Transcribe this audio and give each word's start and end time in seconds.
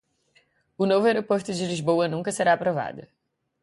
O 0.81 0.83
novo 0.91 1.05
aeroporto 1.07 1.51
de 1.57 1.65
Lisboa 1.71 2.07
nunca 2.13 2.31
será 2.37 2.51
aprovado! 2.53 3.03